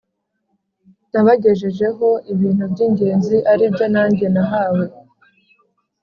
[1.11, 4.85] Nabagejejeho ibintu by ingenzi ari byo nanjye nahawe